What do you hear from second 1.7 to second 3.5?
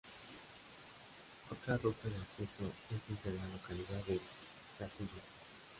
ruta de acceso es desde la